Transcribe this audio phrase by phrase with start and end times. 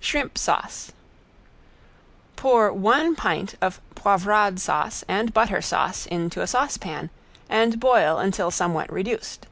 [0.00, 0.92] ~SHRIMP SAUCE~
[2.36, 7.10] Pour one pint of poivrade sauce and butter sauce into a saucepan
[7.48, 9.48] and boil until somewhat reduced.